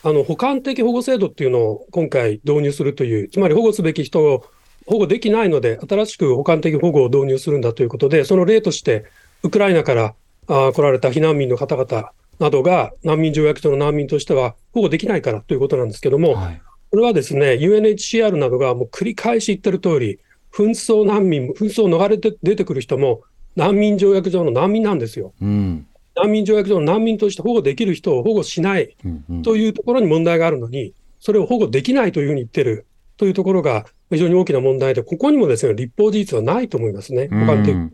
[0.03, 4.45] あの補完的保護制度っていうのを今回導入するという、つまり保護すべき人を
[4.85, 9.05] 保護できないので、新しく補完的保護を導入するんだということで、その例として、
[9.43, 10.15] ウクライナから
[10.47, 20.19] あ来られた避難民の方々などが難民条約上の難民としては保護できないからということなんですけども、はい、これはですね、UNHCR などがもう繰り返し言ってる通り、
[20.53, 23.23] 紛争難民、紛争を逃れて出てくる人も
[23.55, 25.33] 難民条約上の難民なんですよ。
[25.41, 28.95] うん、難民条約上の難民として保護できる人を保護しない
[29.43, 32.85] というところに問題があるのに、それを保護できないというふうに言ってる
[33.17, 37.27] というところが非常に大きな問題で、ここにもですね、立法事実はないと思いますね。
[37.29, 37.89] 他の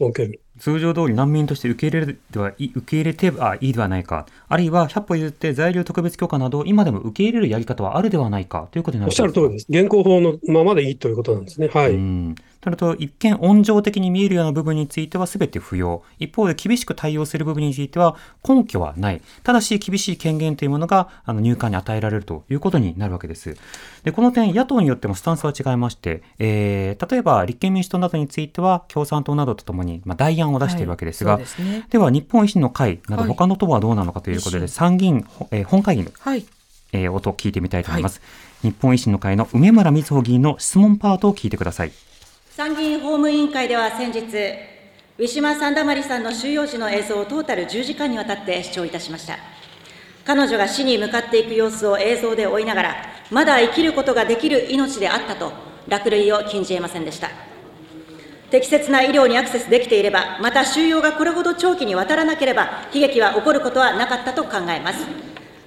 [0.00, 0.40] おける。
[0.58, 9.66] 通常通り難民として受け入れではい受け入れてはいいではないか、あるいは100歩譲って在留特別許可など、今でも受け入れるやり方はあるではないかということになるおっしゃる通りです。
[9.68, 11.68] 現行法のままでいいということなんですね。
[11.68, 11.92] はい。
[12.60, 16.02] となると、一見温情的に見えるような部分については全て不要。
[16.18, 18.16] 一方で厳しく対応する部分については
[18.48, 19.20] 根拠はない。
[19.42, 23.56] ただし、厳しい権限というものがあの入管に与えられるということになるわけです。
[24.04, 36.46] で、この点、野党によってもスタンスは違いまして、えー、例えば立憲民主党などについては、共産党などとともに、まあ、代案案を出しているわけですが、はいでね、では日本維新の会など他の党はどうなのかということで、はい、参議院、えー、本会議の、はい、
[36.92, 38.20] えー、音を聞いてみたいと思います、
[38.62, 41.92] 日本維新の会の梅村瑞穂議員の質問パートを聞いてください
[42.56, 49.36] 参議院法務委員会では先日ウィシュマ・サンダマリさんの収容時の映像をトータル10時間にわたって視聴いたしました。
[50.24, 52.96] 彼女が死に向かっていく様子を映像で追いながら
[53.30, 55.52] まだ生きることができる命であったと
[55.86, 57.28] 落類を禁じえませんでした。
[58.50, 65.04] 適切な医療にアクセスできていればまた収容がこれほど長期にわたらなければ悲劇は起こることはなかったと考えます。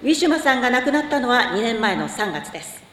[0.02, 2.89] ウィシュマさんが亡くなったのは2年前の3月です。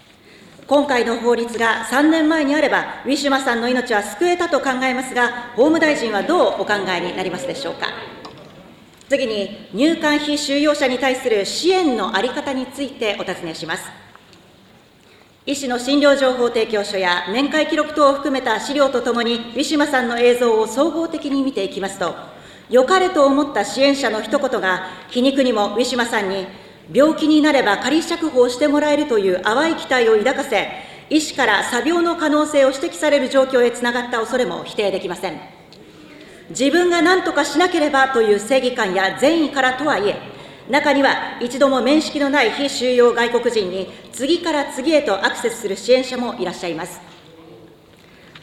[0.66, 7.86] 今回の法律が3年前にあればウィシュマさんの命は救えたと考えますが法務大臣はどうお考えになりますでしょうか。
[9.08, 13.84] 次に入管費収容者に対する支援の在り方についてお尋ねします。
[15.46, 22.16] 医師の診療情報提供書や面会記録等を含めた資料とともにウィシュマさんの映像を総合的に見ていきますと
[22.68, 26.48] 良かれと思った支援者の一言が皮肉にもウィシュマさんに
[26.92, 30.68] 病気になれば仮釈放してもらえるという淡い期待を抱かせ
[31.10, 35.56] 医師から詐病の可能性を指摘される状況へつながった恐れも否定できません
[36.50, 40.16] 自分が何とかしなければという正義感や善意からとはいえ、
[40.70, 47.00] 中には一度も面識のない非収容外国人に次から次へとアクセスする支援者もいらっしゃいます。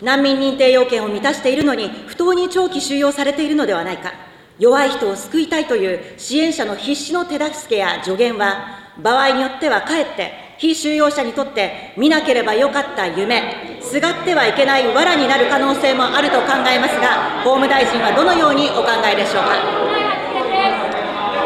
[0.02, 4.14] 難民認定要件を満たしているのに、不当に長期収容されているのではないか、
[4.60, 19.56] 弱い人を救いたいという支援者の必死の手助けや助言は、場合によってはかえって非収容者にとって見なければよかった夢、すがってはいけない藁になる可能性もあると考えますが、法務大臣はどのようにお考えでしょうか？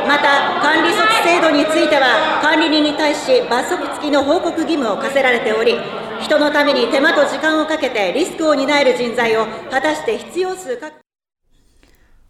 [0.08, 5.78] また、管理措置制度については、管理人に対し罰則付きの報告義務を課せられており、
[6.22, 11.07] 人のために手間と時間をかけてリスクを担える人材を果たして必要数確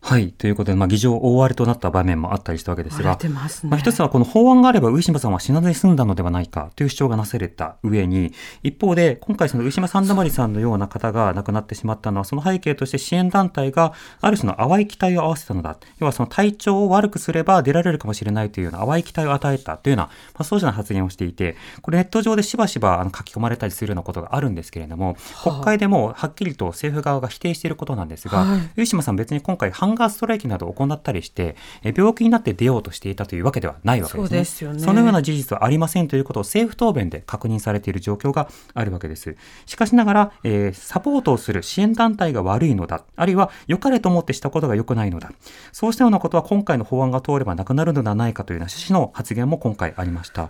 [0.08, 0.32] はい。
[0.32, 8.32] ということで、まあ、議場大荒れとなった場面もあったりしたわけですが、すね、まあ、一つはこの法案があれば、上島さんは死なずに済んだのではないかという主張がなされた上に、
[8.64, 13.92] 一方で、今回その上島三溜さんのような方が亡くなってしまったのは、その背景として支援団体が
[14.22, 15.78] ある種の淡い期待を合わせたのだ。
[16.00, 34.46] 要はその体調を悪くすれば出られるかもしれないというような淡い期待を与えたというような、まあ、そうした発言をしていて、これネット上でしばしばあの書き込まれたりするようなことがあるんですけれども、国会でもはっきりと政府側が否定していることなんですが、はい、上島さん別に今回ガーストライキなど行ったりして、病気になって出ようとしていたというわけではないわけですね。
[34.46, 39.36] そよねそのような事実はありませんということを政府答弁で確認されている状況があるわけです。
[39.66, 45.32] しかしながら、えー、サポートをする支援団体が悪いのだ、あるいは良かれと思ってしたことが良くないのだ、
[45.72, 50.50] そうしたようなことは今回の法案が通ればなくなるのではないかというような趣旨の発言も今回ありました。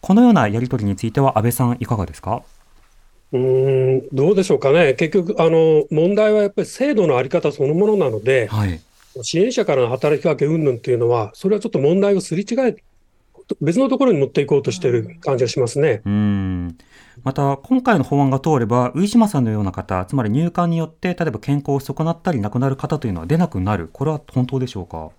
[0.00, 2.42] このようなやり取りについては安倍さんいかがですか？
[3.30, 8.80] うんどうでしょうかね、結局、あの問題はやっぱり制度の在り方そのものなので、はい、
[9.22, 12.76] 支援者からの働きかけ云々っていうのは、それはちょっと問題をすり違え、
[13.60, 16.02] 別のところに持っていこうとしている感じがしますね。
[16.04, 16.76] うん
[17.24, 25.10] また、今回の法案が通れば、上島さんのような方、つまり入管によって、例えば健康を損なったり亡くなる方というのは出なくなる、これは本当でしょうか？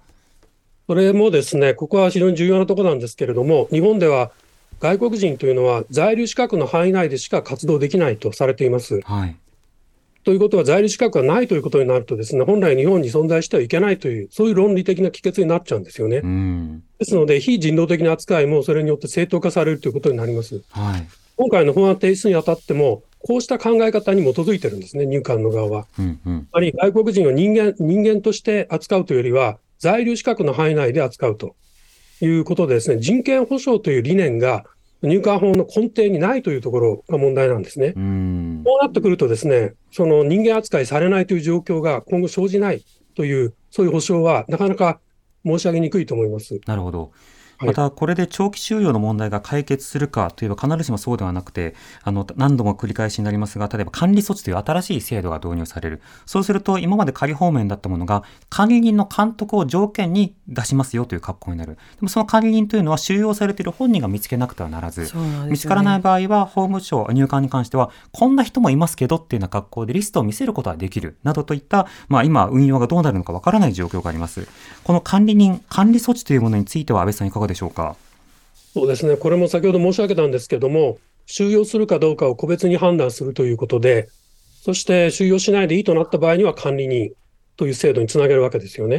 [0.87, 4.31] それもですね、ここは非常に重要なところなんですけれども、日本では
[4.79, 9.01] 外国人というのは在留資格の範囲内でしか活動できないとされています。
[9.01, 9.35] はい、
[10.29, 16.17] ということは、在留資格がないということになるとですね、本来日本に存在してはいけないという、そういう論理的な帰結になっちゃうんですよね。
[16.17, 20.61] うん、ですので、非人道的な扱いもそれによって正当化されるということになります。
[20.69, 25.87] はい、今回の法案提出にあたっても、こうした考え方に基づいてるんですね、入管の側は。
[25.97, 31.55] うんうん、あるいは外国人を人間人間として扱うというよりは、在留資格の範囲内で扱うと
[32.21, 34.63] いうことでですね、人権保障という理念が
[35.01, 37.93] 入管法の根底にないというところが問題なんですね。
[37.93, 42.83] こうなってくるとですね、その人間扱いされないという状況が今後生じない
[43.15, 44.99] という、そういう保証はなかなか
[45.45, 46.59] 申し上げにくいと思います。
[46.65, 47.11] なるほど。
[47.59, 56.01] またこれで長期収容の問題が解決するかといえば必ずしもそうではなくてあの何度も繰り返しになりますが例えば管理措置という新しい制度が導入される。
[56.25, 61.75] そうすると今まで仮放免だったものが管理人の監督を条件に出しますよという格好になる。
[61.75, 65.09] でもその管理人というのは収容されている本人が見つけなくてはならず、ね、
[65.49, 71.17] 見つからない場合は法務省入管に関してはこんな人もいますけどっていうような格好でリストを見せることはできる。
[71.23, 74.47] などといった、まあ、今運用がどうなるのかわからない状況があります。
[74.83, 77.97] この管理人管理措置というものについては安倍さんいかがでしょうか？
[78.73, 84.07] そうですね、これも先ほど申し上げたんですけれども、収容するかどうかを個別に判断するということで、
[84.61, 87.11] そして収容しないでいいとなった場合には管理人
[87.57, 88.97] という制度につなげるわけですよね。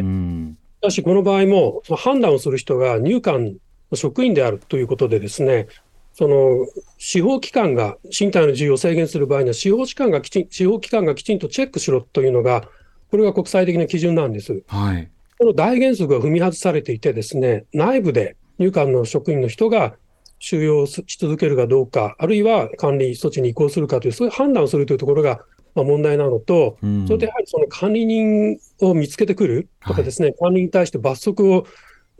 [0.83, 3.57] しかし、この場合も、その判断をする人が入管
[3.91, 5.67] の職員であるということでですね、
[6.15, 6.67] その
[6.99, 12.69] 司法機関が身体の自由を制限する場合には、司法機関がきちん司法機関がきちんとチェックしろというのが、
[13.11, 14.63] これが国際的な基準なんです。
[14.67, 15.09] はい。
[15.39, 19.95] この大原則が踏み外されていてですね、内部で入管の職員の人が
[20.39, 25.41] 収容し続けるかどうか、あるいは管理措置に移行するかという、そういう判断をするというところが
[25.75, 31.67] まあ、問題なのと、うん、それでやはりその管理人を見つけてくるとかですね、はい、管理に対して罰則を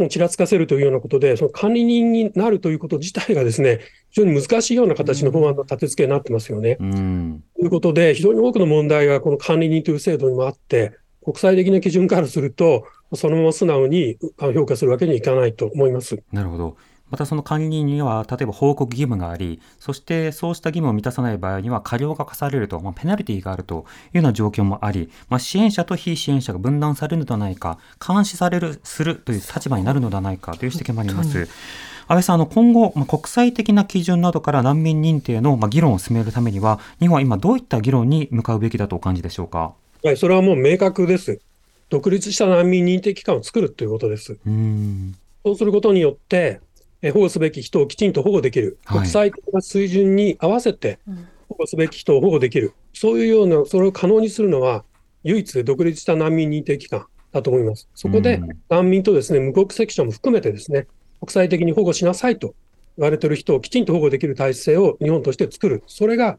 [0.09, 3.81] ちらつかせるというようなことで、その管理人になるということ自体がですね、
[4.11, 6.79] 非常に難しいような形の法案の立て付けになってますよね。
[6.81, 16.23] うん、ということで、非常に多くの問題がこの管理人という制度にもあって、国際的な基準からすると、そのまま素直に評価するわけにはいかないと思います。
[16.33, 16.77] なるほど。
[17.11, 31.49] またその管理人には、例えば報告義務があり、そしてそうした義務を満たさない場合には過料が課されると、まあ、ペナルティがあるというような状況もあり、まあ、支援者と非支援者が分断されるのではないか、監視される、するという立場になるのではないかという指摘もあります。
[32.07, 39.73] 安倍さん、あの今後、まあ、国際的な基準などから難民認定の、まあ、議論を進めるためには、日本は今どういった議論に向かうべきだとお感じでしょうか？
[40.03, 41.41] はい、それはもう明確です。
[41.91, 44.39] 独立した難民認定機関を作るということです。
[44.47, 46.61] うんそうすることによって、
[47.13, 50.99] 保護すべき人をきちんと保護できる、国際的な水準に合わせて
[51.49, 54.85] 保護すべき人を保護できる、そういうような、それを可能にするのは、
[55.25, 57.89] 唯一独立した難民認定機関だと思います。
[57.95, 60.87] そこで難民とですね無国籍者も含めてですね、
[61.21, 62.55] 国際的に保護しなさいと
[62.97, 66.39] 言われている人をきちんと保護できる体制を日本として作る、それが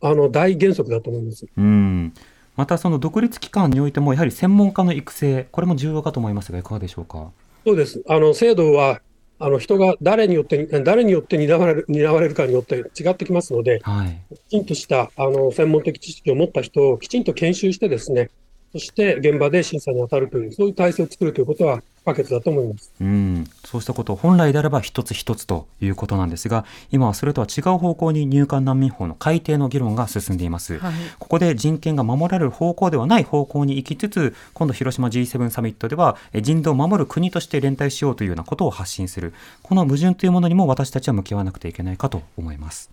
[0.00, 1.46] あの大原則だと思います。
[1.56, 2.12] うん
[2.56, 7.30] またその独立機関においても、やはり専門家の育成、これも重要かと思いますが、いかがでしょうか？
[7.64, 8.02] そうです。
[8.08, 9.00] あの制度は
[9.38, 18.30] あの人が誰によって、誰によって担われる担われるかによって違ってきますので、はい、きちんとしたあの専門的知識を持った人をきちんと研修してですね、
[18.76, 22.92] そして現場で審査に当たるという、そういう体制を作るということは不可欠だと思います。
[23.00, 30.78] うん、そうしたことを本来であれば一つ一つということなんですが、今はそれとは違う方向に入管難民法の改定の議論が進んでいます。
[30.78, 39.32] はい、ここで人権が守られる方向ではない方向に行きつつ、今度広島 G7 サミットでは人道を守る国として連帯しようというようなことを発信する。
[39.62, 42.90] この矛盾というものにも私たちは向き合わなくてはいけないかと思います。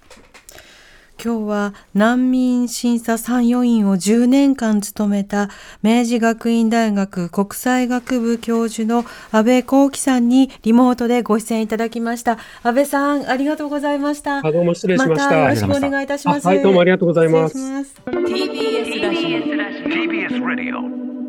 [1.22, 5.50] 今日は難民審査参与員を10年間務めた
[5.82, 12.38] 明治学院大学国際学部教授の安倍幸喜さんにリモートでご出演いただきました。
[12.64, 14.42] 安倍さん、ありがとうございました。
[14.42, 15.30] どうも失礼しました。
[15.30, 16.48] まよろしくお願いいたします。
[16.48, 17.58] はい、どうもありがとうございます。
[17.58, 19.30] ます TBS ラジオ。
[19.90, 20.80] TBS ラジオ。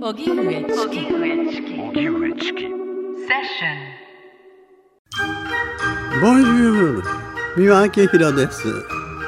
[0.09, 1.74] 荻上チキ。
[1.78, 2.62] 荻上チキ。
[2.62, 2.70] セッ
[3.45, 5.30] ショ
[6.18, 6.20] ン。
[6.20, 7.24] ボンジュール。
[7.57, 9.03] 三輪明宏です。